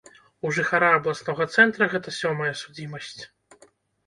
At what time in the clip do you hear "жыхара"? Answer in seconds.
0.57-0.87